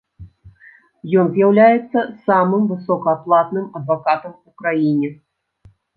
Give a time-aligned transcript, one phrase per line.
[1.23, 1.99] Ён з'яўляецца
[2.29, 5.09] самым высокааплатным адвакатам у краіне.